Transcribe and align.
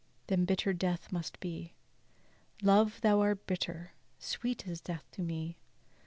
then 0.25 0.45
bitter 0.45 0.73
death 0.73 1.11
must 1.11 1.39
be: 1.39 1.73
Love 2.63 2.99
thou 3.01 3.19
art 3.21 3.45
bitter; 3.45 3.91
sweet 4.17 4.65
is 4.65 4.81
death 4.81 5.05
to 5.11 5.21
me. 5.21 5.59